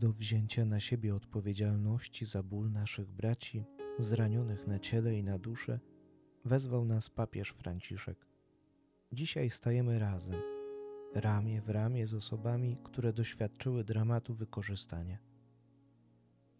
[0.00, 3.64] do wzięcia na siebie odpowiedzialności za ból naszych braci
[3.98, 5.80] zranionych na ciele i na duszę
[6.44, 8.26] wezwał nas papież Franciszek.
[9.12, 10.40] Dzisiaj stajemy razem,
[11.14, 15.18] ramię w ramię z osobami, które doświadczyły dramatu wykorzystania.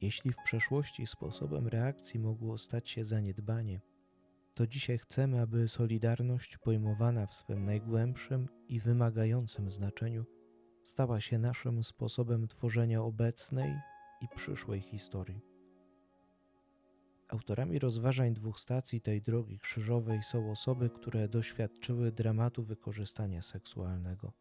[0.00, 3.80] Jeśli w przeszłości sposobem reakcji mogło stać się zaniedbanie,
[4.54, 10.24] to dzisiaj chcemy, aby solidarność pojmowana w swym najgłębszym i wymagającym znaczeniu
[10.82, 13.74] stała się naszym sposobem tworzenia obecnej
[14.20, 15.40] i przyszłej historii.
[17.28, 24.32] Autorami rozważań dwóch stacji tej drogi krzyżowej są osoby, które doświadczyły dramatu wykorzystania seksualnego.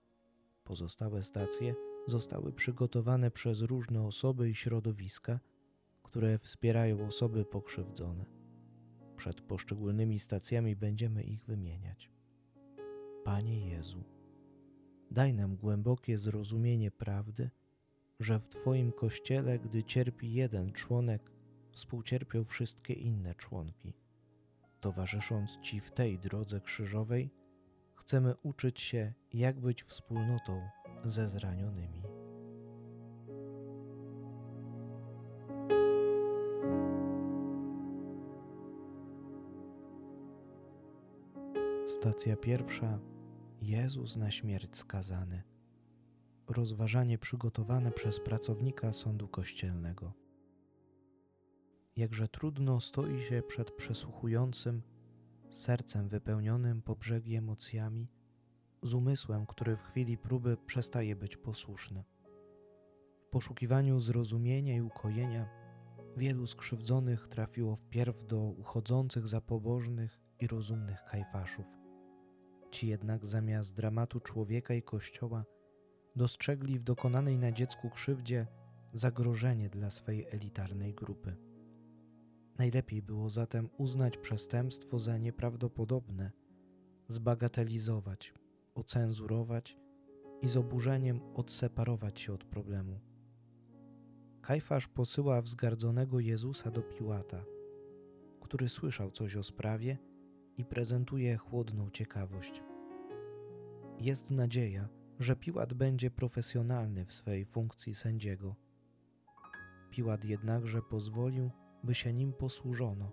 [0.64, 1.76] Pozostałe stacje
[2.08, 5.40] zostały przygotowane przez różne osoby i środowiska,
[6.04, 8.26] które wspierają osoby pokrzywdzone.
[9.18, 12.12] Przed poszczególnymi stacjami będziemy ich wymieniać.
[13.24, 14.04] Panie Jezu,
[15.12, 17.50] daj nam głębokie zrozumienie prawdy,
[18.20, 21.32] że w Twoim kościele, gdy cierpi jeden członek,
[21.72, 23.94] współcierpią wszystkie inne członki.
[24.80, 27.30] Towarzysząc Ci w tej drodze krzyżowej,
[27.96, 30.62] chcemy uczyć się, jak być wspólnotą
[31.06, 32.04] ze zranionymi.
[41.86, 43.00] Stacja pierwsza.
[43.62, 45.44] Jezus na śmierć skazany.
[46.48, 50.14] Rozważanie przygotowane przez pracownika sądu kościelnego.
[51.96, 54.82] Jakże trudno stoi się przed przesłuchującym,
[55.50, 58.08] sercem wypełnionym po brzegi emocjami,
[58.84, 62.04] z umysłem, który w chwili próby przestaje być posłuszny.
[63.22, 65.50] W poszukiwaniu zrozumienia i ukojenia
[66.18, 71.89] wielu skrzywdzonych trafiło wpierw do uchodzących za pobożnych i rozumnych kajfaszów.
[72.72, 75.46] Ci jednak zamiast dramatu człowieka i kościoła
[76.16, 78.48] dostrzegli w dokonanej na dziecku krzywdzie
[78.94, 81.36] zagrożenie dla swej elitarnej grupy.
[82.58, 86.32] Najlepiej było zatem uznać przestępstwo za nieprawdopodobne,
[87.08, 88.34] zbagatelizować,
[88.76, 89.78] ocenzurować
[90.42, 93.00] i z oburzeniem odseparować się od problemu.
[94.42, 97.46] Kajfasz posyła wzgardzonego Jezusa do Piłata,
[98.42, 99.98] który słyszał coś o sprawie
[100.60, 102.64] i prezentuje chłodną ciekawość.
[104.00, 104.90] Jest nadzieja,
[105.20, 108.56] że Piłat będzie profesjonalny w swej funkcji sędziego.
[109.92, 111.52] Piłat jednakże pozwolił,
[111.84, 113.12] by się nim posłużono.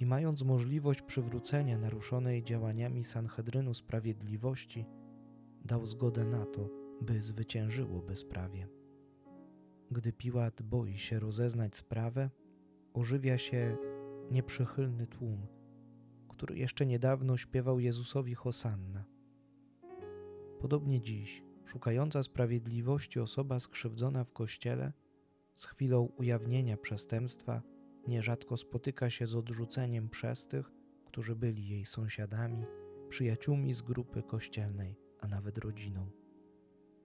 [0.00, 4.86] I mając możliwość przywrócenia naruszonej działaniami Sanhedrynu sprawiedliwości,
[5.64, 6.70] dał zgodę na to,
[7.00, 8.68] by zwyciężyło bezprawie.
[9.90, 12.30] Gdy Piłat boi się rozeznać sprawę,
[12.94, 13.76] ożywia się
[14.30, 15.46] nieprzychylny tłum,
[16.42, 19.04] który jeszcze niedawno śpiewał Jezusowi Hosanna.
[20.60, 24.92] Podobnie dziś, szukająca sprawiedliwości osoba skrzywdzona w kościele
[25.54, 27.62] z chwilą ujawnienia przestępstwa
[28.08, 30.70] nierzadko spotyka się z odrzuceniem przez tych,
[31.06, 32.64] którzy byli jej sąsiadami,
[33.08, 36.10] przyjaciółmi z grupy kościelnej, a nawet rodziną.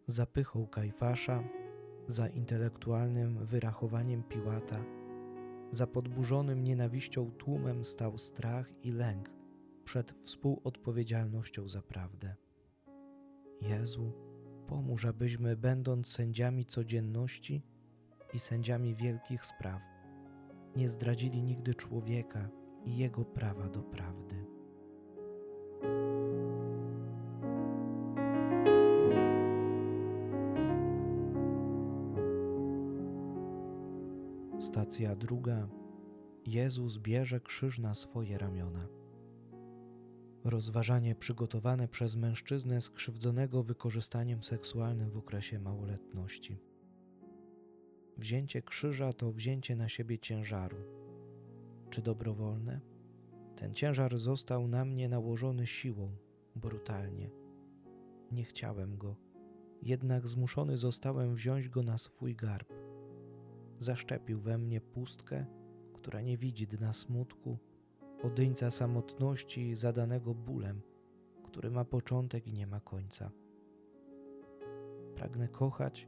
[0.05, 1.43] Zapychą Kajfasza,
[2.07, 4.83] za intelektualnym wyrachowaniem Piłata,
[5.71, 9.31] za podburzonym nienawiścią tłumem stał strach i lęk
[9.83, 12.35] przed współodpowiedzialnością za prawdę.
[13.61, 14.13] Jezu,
[14.67, 17.63] pomóż, abyśmy, będąc sędziami codzienności,
[18.33, 19.81] i sędziami wielkich spraw,
[20.75, 22.49] nie zdradzili nigdy człowieka
[22.85, 24.46] i jego prawa do prawdy.
[34.77, 35.67] Stacja druga.
[36.45, 38.87] Jezus bierze krzyż na swoje ramiona.
[40.43, 46.59] Rozważanie przygotowane przez mężczyznę skrzywdzonego wykorzystaniem seksualnym w okresie małoletności.
[48.17, 50.77] Wzięcie krzyża to wzięcie na siebie ciężaru.
[51.89, 52.81] Czy dobrowolne?
[53.55, 56.11] Ten ciężar został na mnie nałożony siłą,
[56.55, 57.29] brutalnie.
[58.31, 59.15] Nie chciałem go,
[59.81, 62.86] jednak zmuszony zostałem wziąć go na swój garb.
[63.79, 65.45] Zaszczepił we mnie pustkę,
[65.93, 67.57] która nie widzi dna smutku,
[68.23, 70.81] odyńca samotności zadanego bólem,
[71.43, 73.31] który ma początek i nie ma końca.
[75.15, 76.07] Pragnę kochać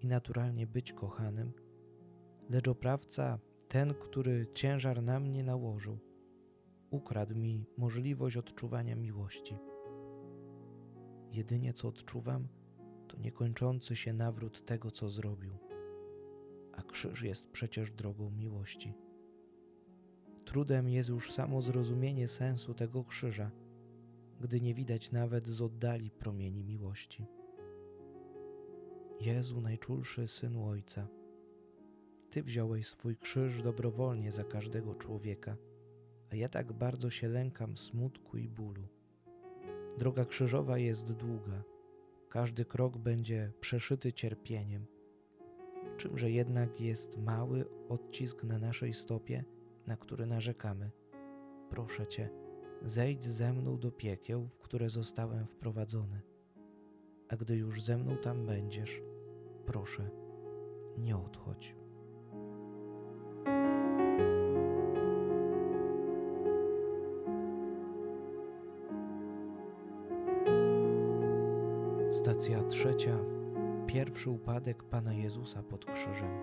[0.00, 1.52] i naturalnie być kochanym,
[2.50, 3.38] lecz oprawca,
[3.68, 5.98] ten, który ciężar na mnie nałożył,
[6.90, 9.58] ukradł mi możliwość odczuwania miłości.
[11.32, 12.48] Jedynie co odczuwam,
[13.08, 15.58] to niekończący się nawrót tego, co zrobił,
[16.76, 18.94] a krzyż jest przecież drogą miłości.
[20.44, 23.50] trudem jest już samo zrozumienie sensu tego krzyża,
[24.40, 27.26] gdy nie widać nawet z oddali promieni miłości.
[29.20, 31.08] Jezu, najczulszy Synu Ojca,
[32.30, 35.56] Ty wziąłeś swój krzyż dobrowolnie za każdego człowieka,
[36.32, 38.88] a ja tak bardzo się lękam smutku i bólu.
[39.98, 41.62] Droga krzyżowa jest długa,
[42.28, 44.86] każdy krok będzie przeszyty cierpieniem.
[45.96, 49.44] Czymże jednak jest mały odcisk na naszej stopie,
[49.86, 50.90] na który narzekamy.
[51.70, 52.30] Proszę Cię,
[52.82, 56.20] zejdź ze mną do piekieł, w które zostałem wprowadzony.
[57.28, 59.02] A gdy już ze mną tam będziesz,
[59.66, 60.10] proszę,
[60.98, 61.76] nie odchodź.
[72.10, 73.35] Stacja trzecia.
[73.96, 76.42] Pierwszy upadek Pana Jezusa pod krzyżem.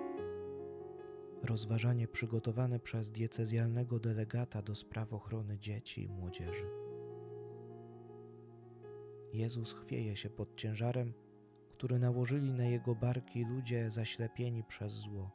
[1.44, 6.66] Rozważanie przygotowane przez diecezjalnego delegata do spraw ochrony dzieci i młodzieży.
[9.34, 11.14] Jezus chwieje się pod ciężarem,
[11.72, 15.32] który nałożyli na jego barki ludzie zaślepieni przez zło.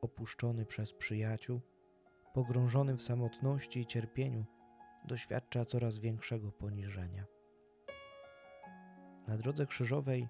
[0.00, 1.60] Opuszczony przez przyjaciół,
[2.34, 4.44] pogrążony w samotności i cierpieniu,
[5.04, 7.24] doświadcza coraz większego poniżenia.
[9.28, 10.28] Na drodze krzyżowej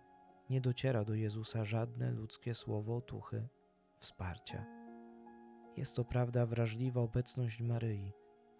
[0.50, 3.48] nie dociera do Jezusa żadne ludzkie słowo otuchy,
[3.94, 4.66] wsparcia.
[5.76, 8.12] Jest to prawda wrażliwa obecność Maryi,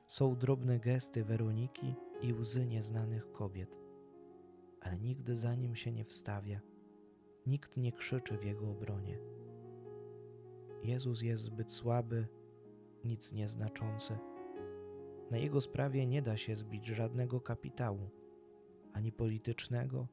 [0.07, 3.77] są drobne gesty Weroniki i łzy nieznanych kobiet,
[4.81, 6.61] ale nigdy za nim się nie wstawia,
[7.47, 9.19] nikt nie krzyczy w jego obronie.
[10.83, 12.27] Jezus jest zbyt słaby,
[13.05, 14.19] nic nieznaczący.
[15.31, 18.11] Na jego sprawie nie da się zbić żadnego kapitału,
[18.93, 20.09] ani politycznego,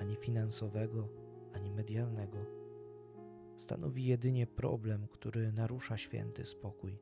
[0.00, 1.08] ani finansowego,
[1.52, 2.38] ani medialnego.
[3.56, 6.98] Stanowi jedynie problem, który narusza święty spokój.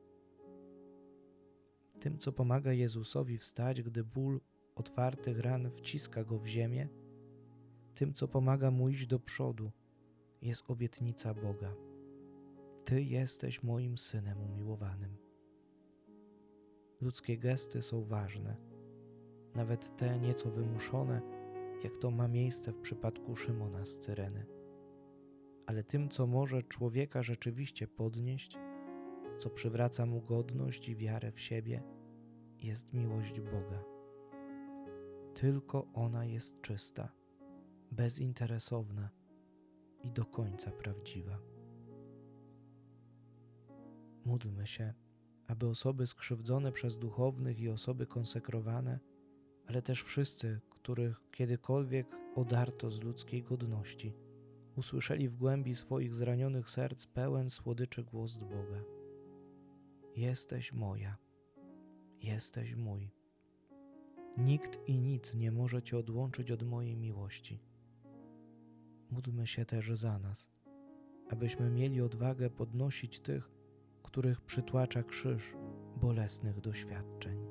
[1.99, 4.41] Tym, co pomaga Jezusowi wstać, gdy ból
[4.75, 6.89] otwartych ran wciska go w ziemię,
[7.95, 9.71] tym, co pomaga mu iść do przodu,
[10.41, 11.75] jest obietnica Boga.
[12.85, 15.17] Ty jesteś moim synem umiłowanym.
[17.01, 18.57] Ludzkie gesty są ważne,
[19.55, 21.38] nawet te nieco wymuszone
[21.83, 24.45] jak to ma miejsce w przypadku Szymona z Cyreny.
[25.65, 28.57] Ale tym, co może człowieka rzeczywiście podnieść,
[29.37, 31.83] co przywraca mu godność i wiarę w siebie,
[32.57, 33.83] jest miłość Boga.
[35.33, 37.11] Tylko ona jest czysta,
[37.91, 39.09] bezinteresowna
[40.03, 41.39] i do końca prawdziwa.
[44.25, 44.93] Módlmy się,
[45.47, 48.99] aby osoby skrzywdzone przez duchownych i osoby konsekrowane,
[49.67, 54.13] ale też wszyscy, których kiedykolwiek odarto z ludzkiej godności,
[54.75, 58.83] usłyszeli w głębi swoich zranionych serc pełen słodyczy głos Boga.
[60.15, 61.17] Jesteś moja,
[62.21, 63.11] jesteś mój.
[64.37, 67.59] Nikt i nic nie może Cię odłączyć od mojej miłości.
[69.11, 70.49] Módlmy się też za nas,
[71.29, 73.51] abyśmy mieli odwagę podnosić tych,
[74.03, 75.53] których przytłacza krzyż
[75.97, 77.48] bolesnych doświadczeń.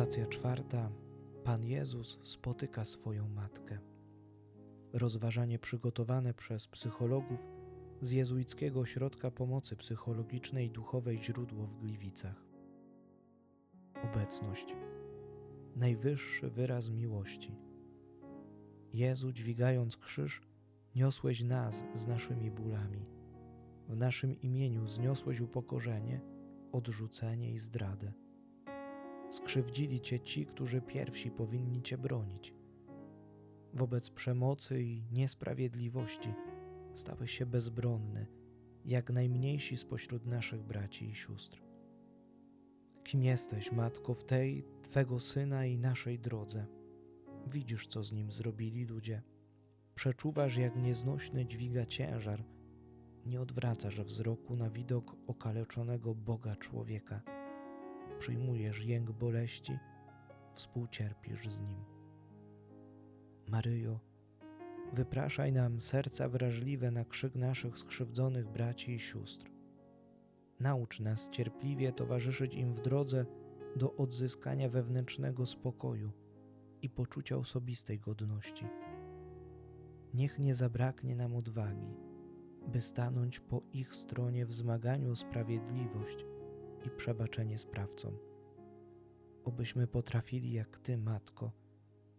[0.00, 0.90] Stacja czwarta.
[1.44, 3.78] Pan Jezus spotyka swoją matkę.
[4.92, 7.46] Rozważanie przygotowane przez psychologów
[8.00, 12.44] z jezuickiego ośrodka pomocy psychologicznej i duchowej źródło w Gliwicach.
[14.04, 14.74] Obecność.
[15.76, 17.56] Najwyższy wyraz miłości.
[18.92, 20.42] Jezu, dźwigając krzyż,
[20.94, 23.06] niosłeś nas z naszymi bólami.
[23.88, 26.20] W naszym imieniu zniosłeś upokorzenie,
[26.72, 28.12] odrzucenie i zdradę
[29.30, 32.54] skrzywdzili cię ci, którzy pierwsi powinni cię bronić.
[33.74, 36.32] Wobec przemocy i niesprawiedliwości
[36.94, 38.26] stałeś się bezbronny,
[38.84, 41.62] jak najmniejsi spośród naszych braci i sióstr.
[43.04, 46.66] Kim jesteś, matko, w tej Twego syna i naszej drodze?
[47.46, 49.22] Widzisz, co z nim zrobili ludzie.
[49.94, 52.44] Przeczuwasz, jak nieznośny dźwiga ciężar.
[53.26, 57.22] Nie odwracasz wzroku na widok okaleczonego Boga człowieka
[58.20, 59.78] przyjmujesz jęk boleści,
[60.54, 61.84] współcierpisz z nim.
[63.48, 64.00] Maryjo,
[64.92, 69.50] wypraszaj nam serca wrażliwe na krzyk naszych skrzywdzonych braci i sióstr.
[70.60, 73.26] Naucz nas cierpliwie towarzyszyć im w drodze
[73.76, 76.12] do odzyskania wewnętrznego spokoju
[76.82, 78.64] i poczucia osobistej godności.
[80.14, 81.94] Niech nie zabraknie nam odwagi,
[82.66, 86.24] by stanąć po ich stronie w zmaganiu o sprawiedliwość
[86.86, 88.18] i przebaczenie sprawcom.
[89.44, 91.52] Obyśmy potrafili jak Ty, Matko,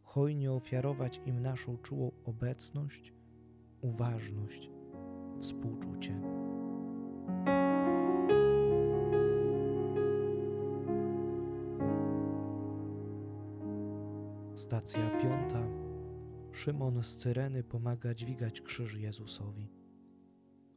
[0.01, 3.13] hojnie ofiarować im naszą czułą obecność,
[3.82, 4.72] uważność,
[5.39, 6.22] współczucie.
[14.56, 15.68] Stacja piąta.
[16.51, 19.70] Szymon z Cyreny pomaga dźwigać krzyż Jezusowi.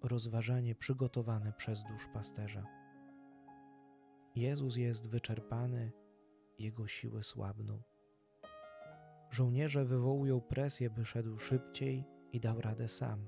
[0.03, 2.84] Rozważanie przygotowane przez duszpasterza.
[4.35, 5.93] Jezus jest wyczerpany,
[6.59, 7.83] jego siły słabną.
[9.31, 13.27] Żołnierze wywołują presję, by szedł szybciej i dał radę sam.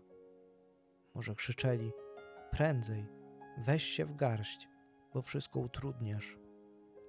[1.15, 1.93] Może krzyczeli:
[2.51, 3.07] Prędzej,
[3.67, 4.69] weź się w garść,
[5.15, 6.39] bo wszystko utrudniasz.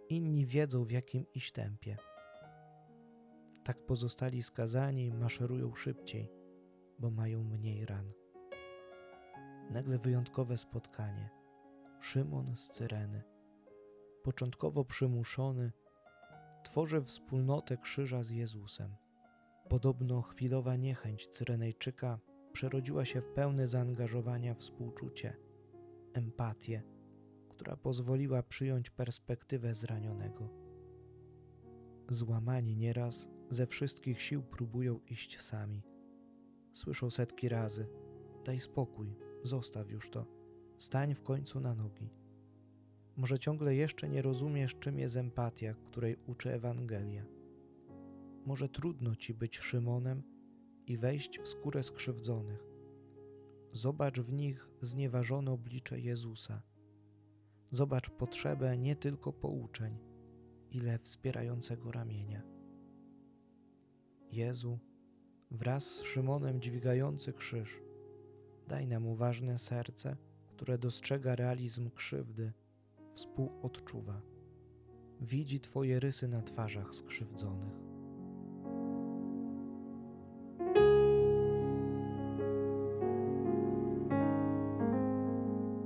[0.10, 1.98] Inni wiedzą, w jakim iść tempie.
[3.64, 6.32] Tak pozostali skazani maszerują szybciej,
[7.00, 8.12] bo mają mniej ran.
[9.70, 11.30] Nagle wyjątkowe spotkanie.
[12.00, 13.24] Szymon z Cyreny,
[14.28, 15.72] początkowo przymuszony,
[16.64, 18.96] tworzy wspólnotę krzyża z Jezusem.
[19.70, 22.20] Podobno chwilowa niechęć Cyrenejczyka
[22.52, 25.38] przerodziła się w pełne zaangażowania współczucie,
[26.14, 26.84] empatię,
[27.50, 30.50] która pozwoliła przyjąć perspektywę zranionego.
[32.10, 35.84] Złamani nieraz ze wszystkich sił próbują iść sami.
[36.74, 37.88] Słyszą setki razy:
[38.46, 40.26] Daj spokój, zostaw już to,
[40.78, 42.27] stań w końcu na nogi.
[43.18, 47.26] Może ciągle jeszcze nie rozumiesz, czym jest empatia, której uczy Ewangelia.
[48.46, 50.24] Może trudno ci być Szymonem
[50.88, 52.64] i wejść w skórę skrzywdzonych.
[53.72, 56.62] Zobacz w nich znieważone oblicze Jezusa.
[57.70, 59.98] Zobacz potrzebę nie tylko pouczeń,
[60.72, 62.42] ile wspierającego ramienia.
[64.32, 64.80] Jezu,
[65.52, 67.82] wraz z Szymonem dźwigający krzyż,
[68.68, 72.54] daj nam uważne serce, które dostrzega realizm krzywdy,
[73.18, 74.22] współodczuwa,
[75.22, 77.74] widzi Twoje rysy na twarzach skrzywdzonych.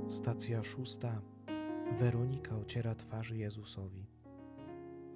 [0.06, 1.22] Stacja szósta.
[1.98, 4.06] Weronika ociera twarzy Jezusowi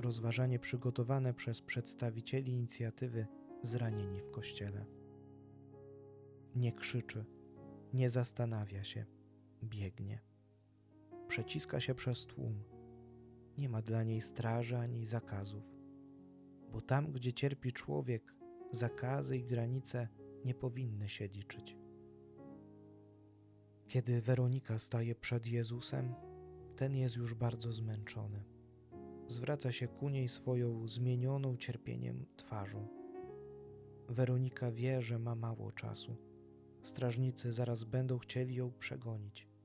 [0.00, 3.26] rozważanie przygotowane przez przedstawicieli inicjatywy
[3.62, 4.87] Zranieni w Kościele.
[6.54, 7.25] Nie krzyczy,
[7.92, 9.06] nie zastanawia się,
[9.64, 10.35] biegnie.
[11.36, 12.62] Przeciska się przez tłum.
[13.58, 15.74] Nie ma dla niej straży ani zakazów,
[16.72, 18.34] bo tam, gdzie cierpi człowiek,
[18.70, 20.08] zakazy i granice
[20.44, 21.76] nie powinny się liczyć.
[23.88, 26.14] Kiedy Weronika staje przed Jezusem,
[26.76, 28.44] ten jest już bardzo zmęczony
[29.28, 32.88] zwraca się ku niej swoją zmienioną cierpieniem twarzą.
[34.08, 36.16] Weronika wie, że ma mało czasu.
[36.82, 39.55] Strażnicy zaraz będą chcieli ją przegonić.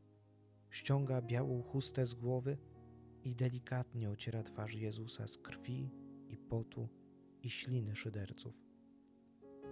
[0.71, 2.57] Ściąga białą chustę z głowy
[3.23, 5.89] i delikatnie ociera twarz Jezusa z krwi
[6.29, 6.89] i potu
[7.43, 8.63] i śliny szyderców.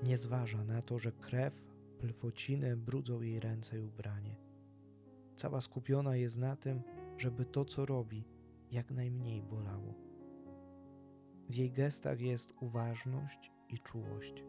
[0.04, 1.62] Nie zważa na to, że krew,
[2.00, 4.36] plwociny brudzą jej ręce i ubranie.
[5.36, 6.82] Cała skupiona jest na tym,
[7.18, 8.26] żeby to, co robi,
[8.72, 9.94] jak najmniej bolało.
[11.50, 14.44] W jej gestach jest uważność i czułość.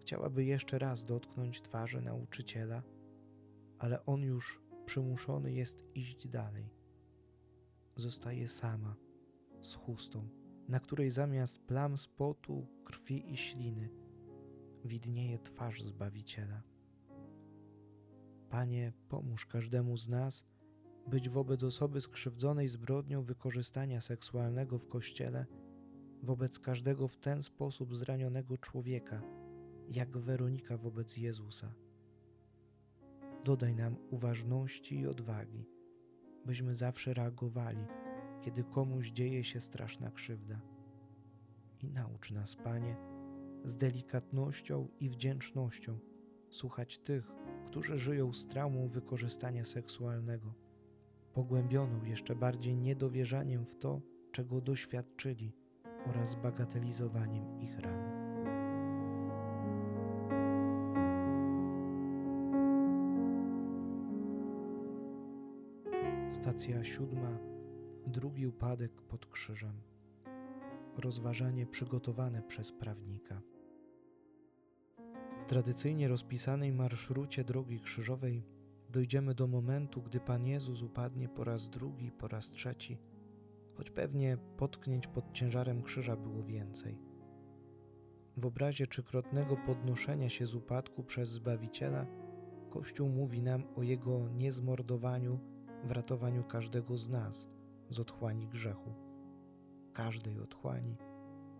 [0.00, 2.82] Chciałaby jeszcze raz dotknąć twarzy nauczyciela,
[3.78, 6.74] ale on już przymuszony jest iść dalej.
[7.96, 8.96] Zostaje sama,
[9.60, 10.28] z chustą,
[10.68, 13.90] na której zamiast plam spotu, krwi i śliny
[14.84, 16.62] widnieje twarz Zbawiciela.
[18.50, 20.46] Panie, pomóż każdemu z nas,
[21.06, 25.46] być wobec osoby skrzywdzonej zbrodnią wykorzystania seksualnego w kościele,
[26.22, 29.22] wobec każdego w ten sposób zranionego człowieka,
[29.88, 31.74] jak Weronika wobec Jezusa.
[33.44, 35.66] Dodaj nam uważności i odwagi,
[36.46, 37.84] byśmy zawsze reagowali,
[38.40, 40.60] kiedy komuś dzieje się straszna krzywda.
[41.82, 42.96] I naucz nas, Panie,
[43.64, 45.98] z delikatnością i wdzięcznością
[46.50, 47.32] słuchać tych,
[47.66, 50.54] którzy żyją z traumą wykorzystania seksualnego
[51.32, 54.00] pogłębioną jeszcze bardziej niedowierzaniem w to,
[54.32, 55.52] czego doświadczyli
[56.06, 57.99] oraz bagatelizowaniem ich ran.
[66.40, 67.38] Stacja siódma.
[68.06, 69.80] Drugi upadek pod krzyżem.
[70.96, 73.42] Rozważanie przygotowane przez prawnika.
[75.42, 78.46] W tradycyjnie rozpisanej marszrucie drogi krzyżowej
[78.90, 82.98] dojdziemy do momentu, gdy Pan Jezus upadnie po raz drugi, po raz trzeci,
[83.74, 86.98] choć pewnie potknięć pod ciężarem krzyża było więcej.
[88.36, 92.06] W obrazie trzykrotnego podnoszenia się z upadku przez Zbawiciela,
[92.70, 95.49] Kościół mówi nam o Jego niezmordowaniu
[95.84, 97.48] w ratowaniu każdego z nas
[97.90, 98.94] z otchłani grzechu,
[99.92, 100.96] każdej otchłani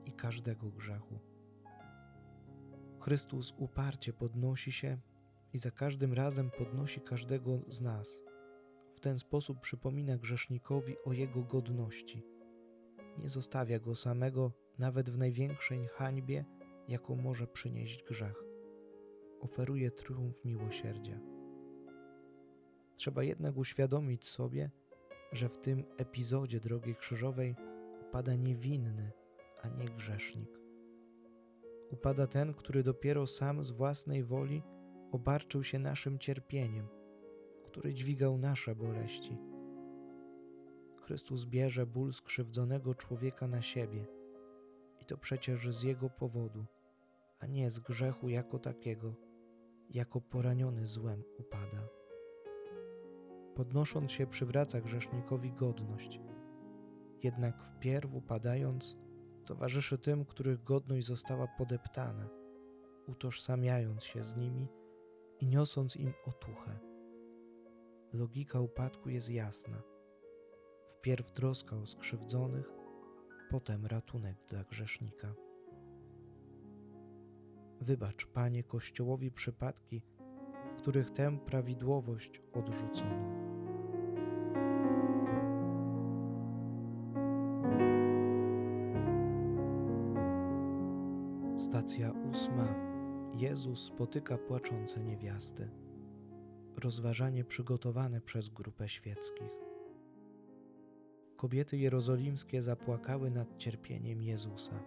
[0.06, 1.18] i każdego grzechu.
[3.00, 4.98] Chrystus uparcie podnosi się
[5.52, 8.22] i za każdym razem podnosi każdego z nas.
[8.94, 12.22] W ten sposób przypomina grzesznikowi o jego godności.
[13.18, 16.44] Nie zostawia go samego nawet w największej hańbie,
[16.88, 18.44] jaką może przynieść grzech.
[19.40, 21.29] Oferuje triumf miłosierdzia.
[23.00, 24.70] Trzeba jednak uświadomić sobie,
[25.32, 27.56] że w tym epizodzie drogi krzyżowej
[28.02, 29.12] upada niewinny,
[29.62, 30.60] a nie grzesznik.
[31.90, 34.62] Upada ten, który dopiero sam z własnej woli
[35.12, 36.88] obarczył się naszym cierpieniem,
[37.64, 39.38] który dźwigał nasze boleści.
[40.96, 44.06] Chrystus bierze ból skrzywdzonego człowieka na siebie
[45.00, 46.64] i to przecież z jego powodu,
[47.38, 49.14] a nie z grzechu jako takiego,
[49.90, 51.99] jako poraniony złem upada.
[53.60, 56.20] Podnosząc się, przywraca grzesznikowi godność.
[57.22, 58.96] Jednak wpierw upadając,
[59.46, 62.28] towarzyszy tym, których godność została podeptana,
[63.06, 64.68] utożsamiając się z nimi
[65.40, 66.78] i niosąc im otuchę.
[68.12, 69.82] Logika upadku jest jasna.
[70.90, 72.72] Wpierw troska o skrzywdzonych,
[73.50, 75.34] potem ratunek dla grzesznika.
[77.80, 80.02] Wybacz, Panie, Kościołowi przypadki,
[80.72, 83.39] w których tę prawidłowość odrzucono.
[91.60, 92.74] Stacja ósma.
[93.34, 95.70] Jezus spotyka płaczące niewiasty.
[96.76, 99.50] Rozważanie przygotowane przez grupę świeckich.
[101.36, 104.82] Kobiety jerozolimskie zapłakały nad cierpieniem Jezusa.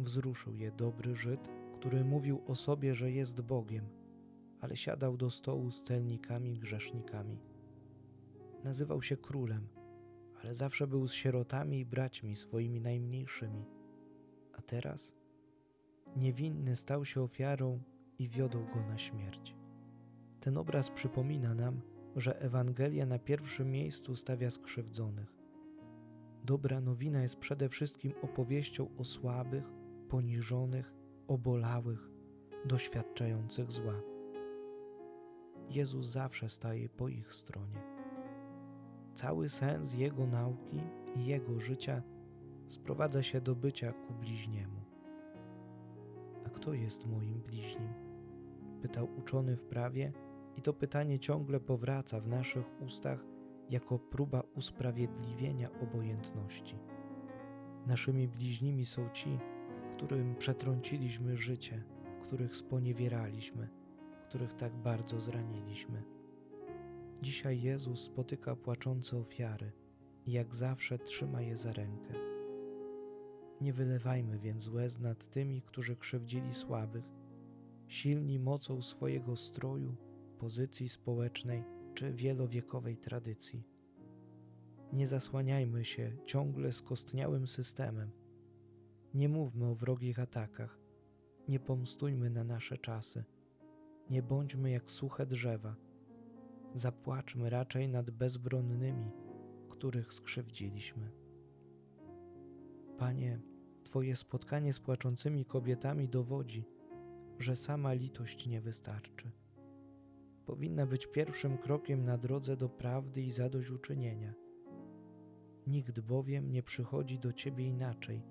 [0.00, 3.88] Wzruszył je dobry Żyd, który mówił o sobie, że jest Bogiem,
[4.60, 7.38] ale siadał do stołu z celnikami grzesznikami.
[8.64, 9.68] Nazywał się królem,
[10.42, 13.64] ale zawsze był z sierotami i braćmi swoimi najmniejszymi.
[14.52, 15.19] A teraz
[16.16, 17.80] niewinny stał się ofiarą
[18.18, 19.56] i wiodął go na śmierć.
[20.40, 21.80] Ten obraz przypomina nam,
[22.16, 25.34] że Ewangelia na pierwszym miejscu stawia skrzywdzonych.
[26.44, 29.64] Dobra nowina jest przede wszystkim opowieścią o słabych,
[30.08, 30.94] poniżonych,
[31.28, 32.10] obolałych,
[32.64, 34.00] doświadczających zła.
[35.70, 37.82] Jezus zawsze staje po ich stronie.
[39.14, 40.80] Cały sens Jego nauki
[41.16, 42.02] i Jego życia
[42.66, 44.79] sprowadza się do bycia ku bliźniemu.
[46.60, 47.88] Kto jest moim bliźnim?
[48.82, 50.12] Pytał uczony w prawie,
[50.56, 53.24] i to pytanie ciągle powraca w naszych ustach
[53.70, 56.78] jako próba usprawiedliwienia obojętności.
[57.86, 59.38] Naszymi bliźnimi są ci,
[59.92, 61.84] którym przetrąciliśmy życie,
[62.22, 63.68] których sponiewieraliśmy,
[64.28, 66.02] których tak bardzo zraniliśmy.
[67.22, 69.72] Dzisiaj Jezus spotyka płaczące ofiary
[70.26, 72.29] i jak zawsze trzyma je za rękę.
[73.60, 77.04] Nie wylewajmy więc łez nad tymi, którzy krzywdzili słabych,
[77.88, 79.96] silni mocą swojego stroju,
[80.38, 83.64] pozycji społecznej czy wielowiekowej tradycji.
[84.92, 88.10] Nie zasłaniajmy się ciągle skostniałym systemem.
[89.14, 90.78] Nie mówmy o wrogich atakach.
[91.48, 93.24] Nie pomstujmy na nasze czasy.
[94.10, 95.76] Nie bądźmy jak suche drzewa.
[96.74, 99.10] Zapłaczmy raczej nad bezbronnymi,
[99.68, 101.10] których skrzywdziliśmy.
[102.98, 103.40] Panie,
[103.90, 106.64] Twoje spotkanie z płaczącymi kobietami dowodzi,
[107.38, 109.30] że sama litość nie wystarczy
[110.50, 114.34] powinna być pierwszym krokiem na drodze do prawdy i zadośćuczynienia.
[115.66, 118.22] Nikt bowiem nie przychodzi do Ciebie inaczej,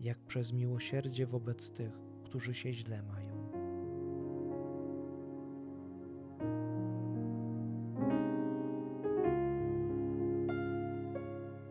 [0.00, 1.92] jak przez miłosierdzie wobec tych,
[2.24, 3.34] którzy się źle mają.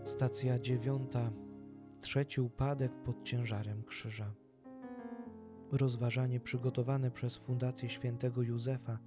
[0.03, 1.31] Stacja dziewiąta.
[2.03, 4.33] Trzeci upadek pod ciężarem krzyża.
[5.71, 8.99] Rozważanie przygotowane przez Fundację Świętego Józefa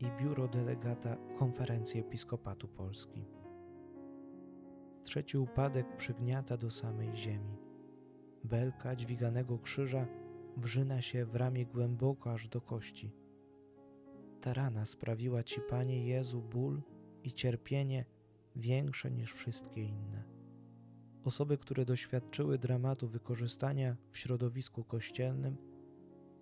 [0.00, 3.24] i biuro delegata Konferencji Episkopatu Polski.
[5.02, 7.56] Trzeci upadek przygniata do samej ziemi.
[8.44, 10.06] Belka dźwiganego krzyża
[10.56, 13.12] wrzyna się w ramię głęboko aż do kości.
[14.40, 16.82] Ta rana sprawiła Ci, Panie Jezu, ból
[17.24, 18.04] i cierpienie
[18.56, 20.15] większe niż wszystkie inne.
[21.26, 25.56] Osoby, które doświadczyły dramatu wykorzystania w środowisku kościelnym,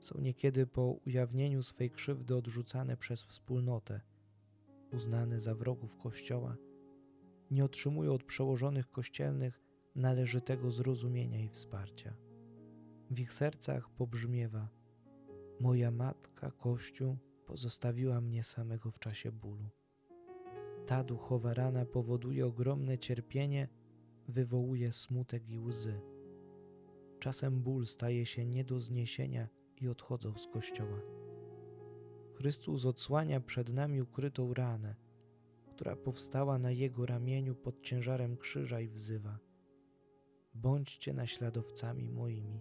[0.01, 4.01] są niekiedy po ujawnieniu swej krzywdy odrzucane przez wspólnotę,
[4.93, 6.57] uznane za wrogów Kościoła,
[7.51, 9.61] nie otrzymują od przełożonych kościelnych
[9.95, 12.17] należytego zrozumienia i wsparcia.
[13.11, 14.69] W ich sercach pobrzmiewa:
[15.61, 17.17] Moja matka, Kościół,
[17.47, 19.69] pozostawiła mnie samego w czasie bólu.
[20.87, 23.69] Ta duchowa rana powoduje ogromne cierpienie,
[24.29, 26.01] wywołuje smutek i łzy
[27.25, 29.49] Czasem ból staje się nie do zniesienia
[29.81, 31.01] i odchodzą z kościoła.
[32.35, 34.97] Chrystus odsłania przed nami ukrytą ranę,
[35.67, 39.39] która powstała na Jego ramieniu pod ciężarem krzyża i wzywa:
[40.55, 42.61] Bądźcie naśladowcami moimi,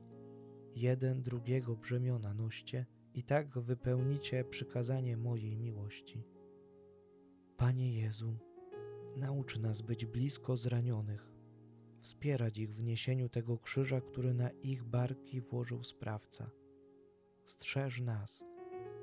[0.76, 6.24] jeden drugiego brzemiona noście i tak wypełnicie przykazanie mojej miłości.
[7.58, 8.38] Panie Jezu,
[9.18, 11.33] naucz nas być blisko zranionych,
[12.04, 16.50] wspierać ich w niesieniu tego krzyża, który na ich barki włożył sprawca.
[17.44, 18.46] Strzeż nas,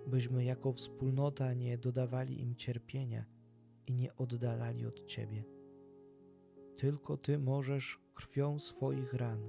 [0.06, 3.24] byśmy jako wspólnota nie dodawali im cierpienia
[3.86, 5.44] i nie oddalali od Ciebie.
[6.76, 9.48] Tylko Ty możesz krwią swoich ran,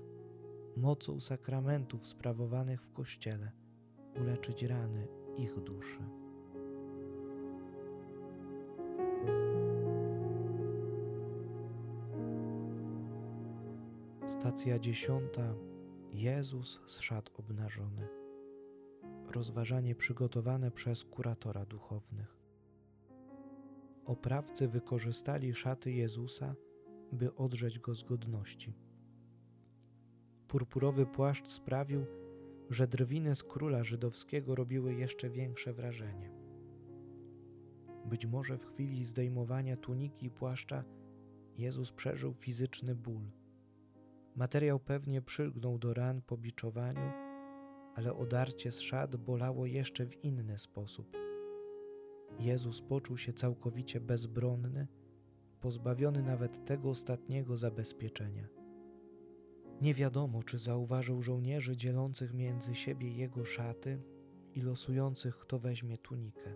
[0.78, 3.52] mocą sakramentów sprawowanych w Kościele,
[4.16, 6.21] uleczyć rany ich duszy.
[14.32, 15.56] Stacja dziesiąta.
[16.12, 18.08] Jezus z szat obnażony.
[19.28, 22.38] Rozważanie przygotowane przez kuratora duchownych.
[24.06, 26.56] Oprawcy wykorzystali szaty Jezusa,
[27.12, 28.74] by odrzeć go z godności.
[30.48, 32.06] Purpurowy płaszcz sprawił,
[32.70, 36.32] że drwiny z króla żydowskiego robiły jeszcze większe wrażenie.
[38.06, 40.84] Być może w chwili zdejmowania tuniki i płaszcza
[41.58, 43.41] Jezus przeżył fizyczny ból.
[44.36, 47.12] Materiał pewnie przylgnął do ran po biczowaniu,
[47.96, 51.18] ale odarcie z szat bolało jeszcze w inny sposób.
[52.40, 54.88] Jezus poczuł się całkowicie bezbronny,
[55.62, 58.48] pozbawiony nawet tego ostatniego zabezpieczenia.
[59.82, 64.02] Nie wiadomo, czy zauważył żołnierzy dzielących między siebie jego szaty
[64.54, 66.56] i losujących, kto weźmie tunikę.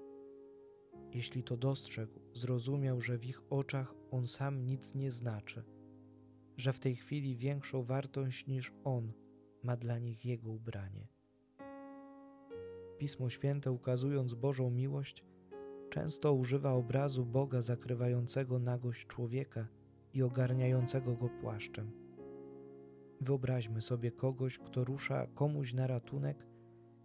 [1.12, 5.64] Jeśli to dostrzegł, zrozumiał, że w ich oczach on sam nic nie znaczy,
[6.58, 9.14] że w tej chwili większą wartość niż on
[9.64, 11.08] ma dla nich jego ubranie.
[12.98, 15.24] Pismo Święte, ukazując Bożą miłość,
[15.90, 19.68] często używa obrazu Boga zakrywającego nagość człowieka
[20.14, 21.92] i ogarniającego go płaszczem.
[23.22, 26.46] Wyobraźmy sobie kogoś, kto rusza komuś na ratunek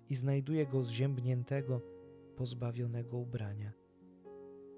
[0.08, 1.80] i znajduje go zziębniętego,
[2.36, 3.72] pozbawionego ubrania.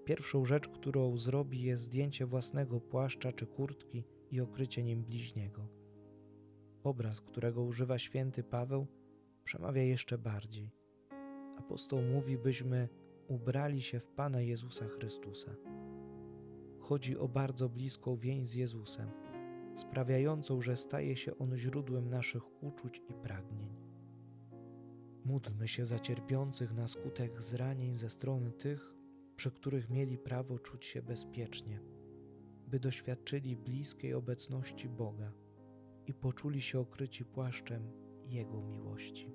[0.04, 5.68] Pierwszą rzecz, którą zrobi, jest zdjęcie własnego płaszcza czy kurtki i okrycie nim bliźniego.
[6.84, 8.86] Obraz, którego używa święty Paweł,
[9.44, 10.70] przemawia jeszcze bardziej.
[11.58, 12.88] Apostoł mówi, byśmy
[13.28, 15.54] ubrali się w Pana Jezusa Chrystusa.
[16.78, 19.10] Chodzi o bardzo bliską więź z Jezusem,
[19.74, 23.68] sprawiającą, że staje się On źródłem naszych uczuć i pragnień.
[25.24, 28.94] Módlmy się za cierpiących na skutek zranień ze strony tych,
[29.36, 31.80] przy których mieli prawo czuć się bezpiecznie,
[32.72, 35.32] by doświadczyli bliskiej obecności Boga
[36.06, 37.82] i poczuli się okryci płaszczem
[38.26, 39.32] Jego miłości.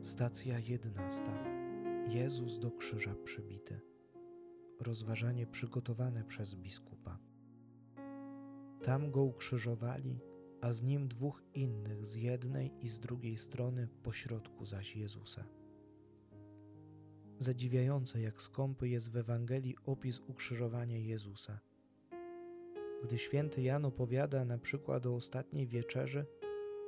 [0.00, 1.44] Stacja jedenasta.
[2.08, 3.80] Jezus do krzyża przybity.
[4.80, 7.18] Rozważanie przygotowane przez biskupa.
[8.82, 10.20] Tam go ukrzyżowali,
[10.60, 15.44] a z nim dwóch innych z jednej i z drugiej strony, pośrodku zaś Jezusa.
[17.38, 21.60] Zadziwiające, jak skąpy jest w Ewangelii opis ukrzyżowania Jezusa.
[23.04, 26.26] Gdy święty Jan opowiada na przykład o ostatniej wieczerzy,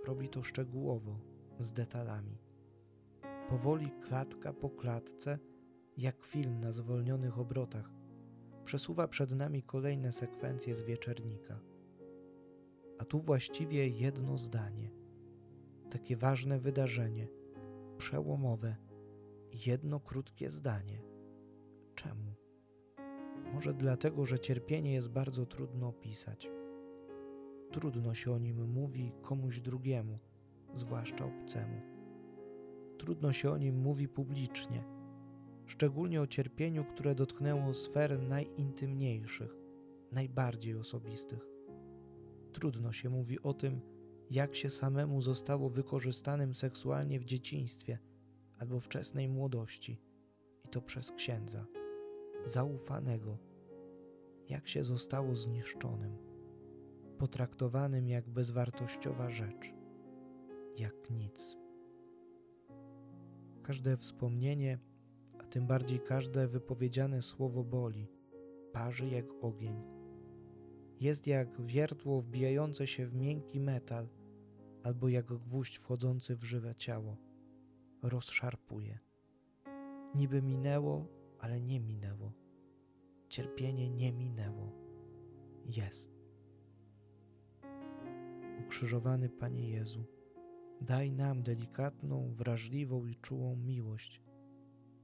[0.07, 1.21] robi to szczegółowo,
[1.59, 2.39] z detalami
[3.51, 5.39] powoli klatka po klatce,
[5.97, 7.91] jak film na zwolnionych obrotach,
[8.65, 11.61] przesuwa przed nami kolejne sekwencje z wieczernika.
[13.01, 14.91] A tu właściwie jedno zdanie,
[15.91, 17.29] takie ważne wydarzenie,
[17.97, 18.77] przełomowe,
[19.67, 21.03] jedno krótkie zdanie.
[21.95, 22.35] Czemu?
[23.55, 26.51] Może dlatego, że cierpienie jest bardzo trudno opisać.
[27.71, 30.19] Trudno się o nim mówi komuś drugiemu,
[30.75, 32.01] zwłaszcza obcemu
[33.01, 34.85] trudno się o nim mówi publicznie,
[35.67, 39.57] szczególnie o cierpieniu, które dotknęło sfer najintymniejszych,
[40.13, 41.50] najbardziej osobistych.
[42.53, 43.81] Trudno się mówi o tym,
[44.31, 47.99] jak się samemu zostało wykorzystanym seksualnie w dzieciństwie
[48.59, 50.01] albo wczesnej młodości,
[50.65, 51.67] i to przez księdza,
[52.45, 53.39] zaufanego,
[54.49, 56.17] jak się zostało zniszczonym,
[57.19, 59.75] potraktowanym jak bezwartościowa rzecz,
[60.77, 61.57] jak nic.
[63.63, 64.79] Każde wspomnienie,
[65.39, 68.09] a tym bardziej każde wypowiedziane słowo boli,
[68.73, 70.00] parzy jak ogień.
[71.01, 74.09] Jest jak wiertło wbijające się w miękki metal,
[74.83, 77.17] albo jak gwóźdź wchodzący w żywe ciało.
[78.03, 78.99] Rozszarpuje.
[80.15, 81.07] Niby minęło,
[81.39, 82.33] ale nie minęło.
[83.29, 84.73] Cierpienie nie minęło.
[85.67, 86.21] Jest.
[88.67, 90.05] Ukrzyżowany Panie Jezu,
[90.81, 94.23] daj nam delikatną, wrażliwą i czułą miłość,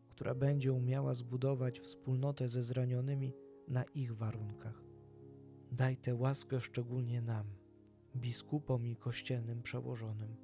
[0.09, 3.33] która będzie umiała zbudować wspólnotę ze zranionymi
[3.69, 4.86] na ich warunkach.
[5.73, 7.47] Daj tę łaskę szczególnie nam,
[8.17, 10.37] biskupom i kościelnym przełożonym,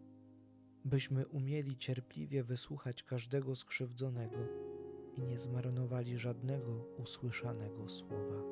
[0.84, 4.38] byśmy umieli cierpliwie wysłuchać każdego skrzywdzonego
[5.16, 8.42] i nie zmarnowali żadnego usłyszanego słowa.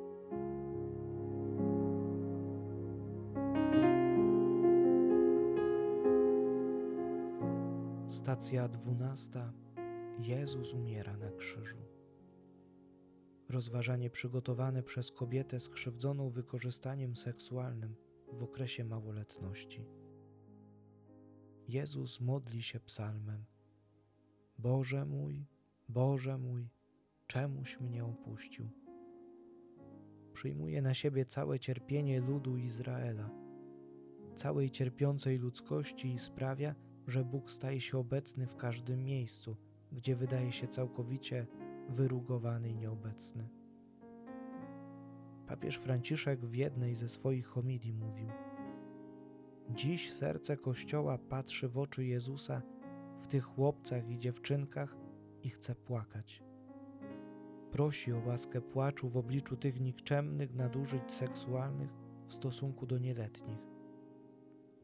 [8.06, 9.52] Stacja dwunasta.
[10.18, 11.89] Jezus umiera na krzyżu.
[13.50, 17.96] Rozważanie przygotowane przez kobietę skrzywdzoną wykorzystaniem seksualnym
[18.32, 19.86] w okresie małoletności.
[21.68, 23.44] Jezus modli się psalmem:
[24.58, 25.46] Boże mój,
[25.88, 26.68] Boże mój,
[27.26, 28.68] czemuś mnie opuścił?
[30.32, 33.30] Przyjmuje na siebie całe cierpienie ludu Izraela,
[34.36, 36.74] całej cierpiącej ludzkości i sprawia,
[37.06, 39.56] że Bóg staje się obecny w każdym miejscu,
[39.92, 41.46] gdzie wydaje się całkowicie
[41.90, 43.48] wyrugowany i nieobecny.
[45.46, 48.28] Papież Franciszek w jednej ze swoich homilii mówił:
[49.70, 52.62] Dziś serce Kościoła patrzy w oczy Jezusa
[53.22, 54.96] w tych chłopcach i dziewczynkach
[55.42, 56.42] i chce płakać.
[57.70, 61.90] Prosi o łaskę płaczu w obliczu tych nikczemnych nadużyć seksualnych
[62.26, 63.60] w stosunku do nieletnich,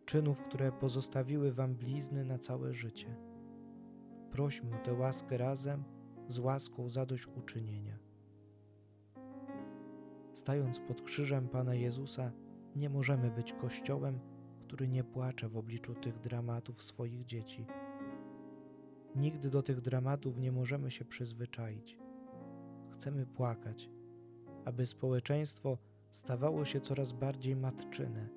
[0.04, 3.16] czynów, które pozostawiły wam blizny na całe życie.
[4.30, 5.84] Prośmy o tę łaskę razem
[6.28, 7.98] z łaską zadośćuczynienia.
[10.32, 12.32] Stając pod krzyżem Pana Jezusa,
[12.76, 14.20] nie możemy być Kościołem,
[14.60, 17.66] który nie płacze w obliczu tych dramatów swoich dzieci.
[19.16, 21.98] Nigdy do tych dramatów nie możemy się przyzwyczaić.
[22.90, 23.90] Chcemy płakać,
[24.64, 25.78] aby społeczeństwo
[26.10, 28.28] stawało się coraz bardziej matczyne.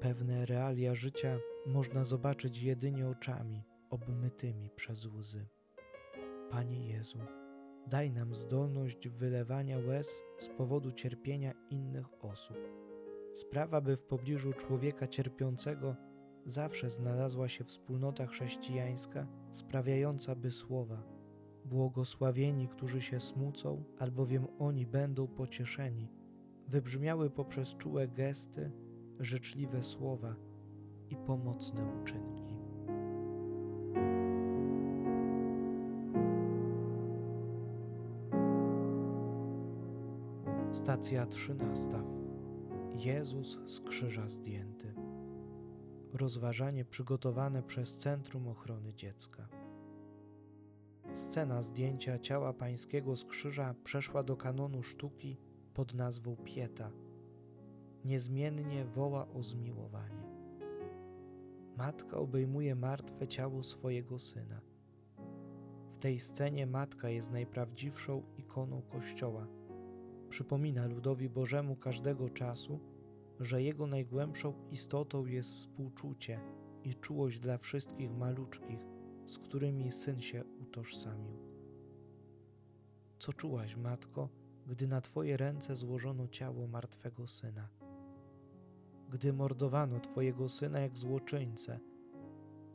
[0.00, 5.46] Pewne realia życia można zobaczyć jedynie oczami obmytymi przez łzy.
[6.52, 7.18] Panie Jezu,
[7.86, 12.56] daj nam zdolność wylewania łez z powodu cierpienia innych osób.
[13.32, 15.96] Sprawa, by w pobliżu człowieka cierpiącego
[16.46, 21.02] zawsze znalazła się wspólnota chrześcijańska, sprawiająca by słowa
[21.64, 26.08] błogosławieni, którzy się smucą, albowiem oni będą pocieszeni,
[26.68, 28.70] wybrzmiały poprzez czułe gesty,
[29.20, 30.36] życzliwe słowa
[31.10, 32.41] i pomocne uczynki.
[40.92, 42.04] Stacja trzynasta.
[42.94, 44.94] Jezus z krzyża zdjęty.
[46.12, 49.48] Rozważanie przygotowane przez Centrum Ochrony Dziecka.
[51.12, 55.36] Scena zdjęcia ciała pańskiego z krzyża przeszła do kanonu sztuki
[55.74, 56.90] pod nazwą Pieta.
[58.04, 60.22] Niezmiennie woła o zmiłowanie.
[61.76, 64.60] Matka obejmuje martwe ciało swojego syna.
[65.92, 69.46] W tej scenie matka jest najprawdziwszą ikoną Kościoła.
[70.32, 72.80] Przypomina ludowi Bożemu każdego czasu,
[73.40, 76.40] że jego najgłębszą istotą jest współczucie
[76.84, 78.78] i czułość dla wszystkich maluczkich,
[79.26, 81.36] z którymi syn się utożsamił.
[83.18, 84.28] Co czułaś, matko,
[84.66, 87.68] gdy na twoje ręce złożono ciało martwego syna?
[89.10, 91.80] Gdy mordowano twojego syna jak złoczyńcę,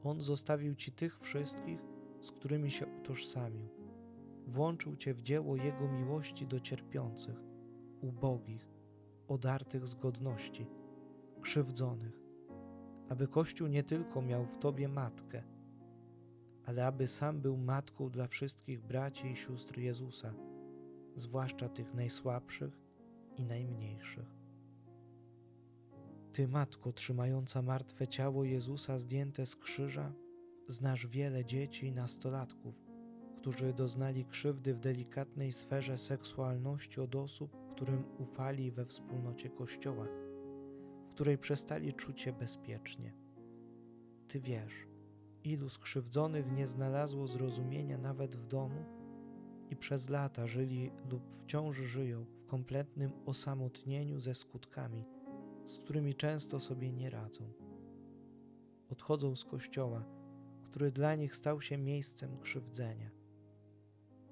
[0.03, 1.79] on zostawił ci tych wszystkich,
[2.21, 3.69] z którymi się utożsamił.
[4.47, 7.46] Włączył cię w dzieło jego miłości do cierpiących,
[8.01, 8.67] ubogich,
[9.27, 10.67] odartych z godności,
[11.41, 12.21] krzywdzonych,
[13.09, 15.43] aby Kościół nie tylko miał w Tobie matkę,
[16.65, 20.33] ale aby sam był matką dla wszystkich braci i sióstr Jezusa,
[21.15, 22.81] zwłaszcza tych najsłabszych
[23.37, 24.37] i najmniejszych.
[26.33, 30.13] Ty, matko, trzymająca martwe ciało Jezusa zdjęte z krzyża,
[30.67, 32.75] znasz wiele dzieci i nastolatków,
[33.37, 40.05] którzy doznali krzywdy w delikatnej sferze seksualności od osób, którym ufali we wspólnocie Kościoła,
[41.07, 43.13] w której przestali czuć się bezpiecznie.
[44.27, 44.87] Ty wiesz,
[45.43, 48.85] ilu skrzywdzonych nie znalazło zrozumienia nawet w domu
[49.69, 55.05] i przez lata żyli lub wciąż żyją w kompletnym osamotnieniu ze skutkami,
[55.65, 57.51] z którymi często sobie nie radzą.
[58.89, 60.05] Odchodzą z Kościoła,
[60.63, 63.11] który dla nich stał się miejscem krzywdzenia.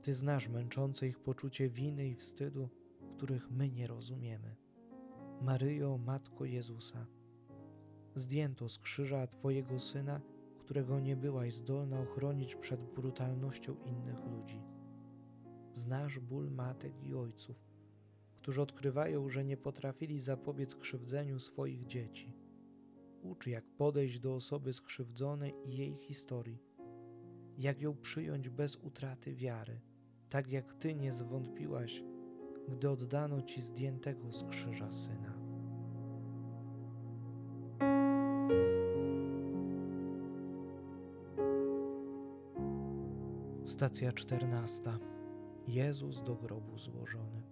[0.01, 2.69] Ty znasz męczące ich poczucie winy i wstydu,
[3.15, 4.55] których my nie rozumiemy.
[5.41, 7.05] Maryjo, Matko Jezusa,
[8.15, 10.21] zdjęto z krzyża Twojego Syna,
[10.59, 14.61] którego nie byłaś zdolna ochronić przed brutalnością innych ludzi.
[15.73, 17.55] Znasz ból matek i ojców,
[18.37, 22.33] którzy odkrywają, że nie potrafili zapobiec krzywdzeniu swoich dzieci.
[23.21, 26.59] Ucz, jak podejść do osoby skrzywdzonej i jej historii,
[27.57, 29.81] jak ją przyjąć bez utraty wiary,
[30.29, 32.03] tak jak Ty nie zwątpiłaś,
[32.69, 35.33] gdy oddano Ci zdjętego z krzyża syna.
[43.63, 44.99] Stacja czternasta.
[45.67, 47.43] Jezus do grobu złożony.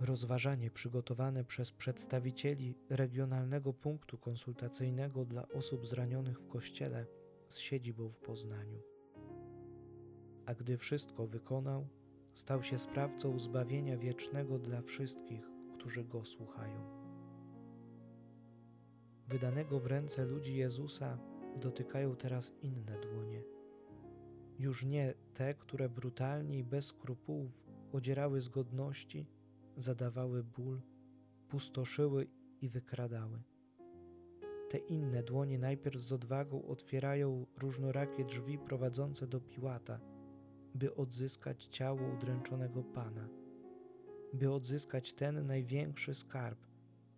[0.00, 7.06] Rozważanie przygotowane przez przedstawicieli Regionalnego Punktu Konsultacyjnego dla Osób Zranionych w Kościele
[7.48, 8.82] z siedzibą w Poznaniu.
[10.46, 11.88] A gdy wszystko wykonał,
[12.36, 16.80] stał się sprawcą zbawienia wiecznego dla wszystkich, którzy go słuchają.
[19.28, 21.18] Wydanego w ręce ludzi Jezusa
[21.62, 23.42] dotykają teraz inne dłonie.
[24.58, 29.26] Już nie te, które brutalnie i bez skrupułów odzierały z godności,
[29.76, 30.80] zadawały ból,
[31.48, 32.26] pustoszyły
[32.60, 33.42] i wykradały.
[34.70, 40.00] Te inne dłonie najpierw z odwagą otwierają różnorakie drzwi prowadzące do Piłata,
[40.76, 43.28] by odzyskać ciało udręczonego Pana,
[44.32, 46.66] by odzyskać ten największy skarb,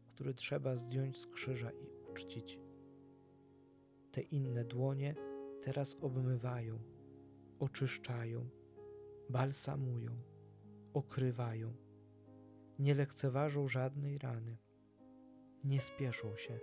[0.06, 2.58] który trzeba zdjąć z krzyża i uczcić.
[4.12, 5.14] Te inne dłonie
[5.62, 6.78] teraz obmywają,
[7.58, 8.48] oczyszczają,
[9.30, 10.16] balsamują,
[10.94, 11.88] okrywają
[12.78, 14.56] nie lekceważą żadnej rany,
[15.64, 16.60] nie spieszą się,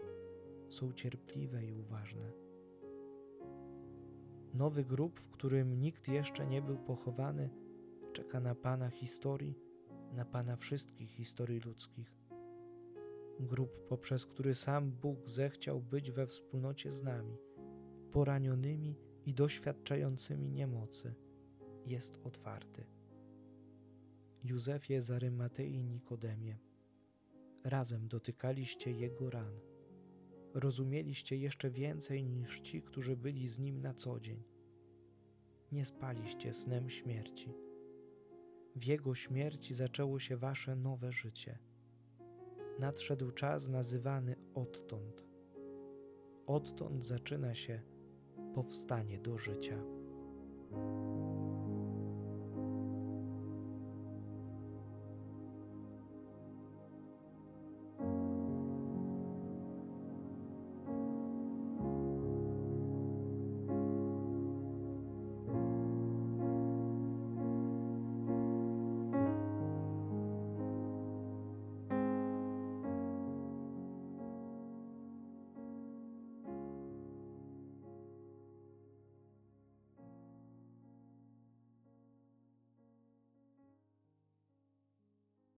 [0.70, 2.45] są cierpliwe i uważne.
[4.56, 7.50] Nowy grób, w którym nikt jeszcze nie był pochowany,
[8.14, 9.60] czeka na Pana historii,
[10.14, 12.16] na Pana wszystkich historii ludzkich.
[13.40, 17.38] Grób, poprzez który sam Bóg zechciał być we wspólnocie z nami,
[18.12, 21.14] poranionymi i doświadczającymi niemocy,
[21.86, 22.86] jest otwarty.
[24.44, 26.58] Józefie z Arymatei i Nikodemie.
[27.64, 29.75] Razem dotykaliście Jego ran.
[30.56, 34.44] Rozumieliście jeszcze więcej niż ci, którzy byli z Nim na co dzień.
[35.72, 37.54] Nie spaliście snem śmierci.
[38.76, 41.60] W Jego śmierci zaczęło się Wasze nowe życie.
[42.80, 45.26] Nadszedł czas nazywany odtąd.
[46.48, 47.82] Odtąd zaczyna się
[48.54, 49.84] powstanie do życia.